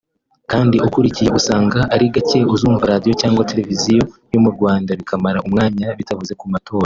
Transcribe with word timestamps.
Kandi 0.51 0.77
ukurikiye 0.87 1.29
usanga 1.39 1.79
ari 1.93 2.05
gake 2.13 2.39
uzumva 2.53 2.89
radiyo 2.91 3.13
cyangwa 3.21 3.37
ugakurikirana 3.39 3.51
televiziyo 3.51 4.03
yo 4.33 4.39
mu 4.43 4.49
Rwanda 4.55 4.91
bikamara 4.99 5.43
umwanya 5.47 5.87
bitavuze 5.99 6.33
ku 6.41 6.45
matora 6.53 6.79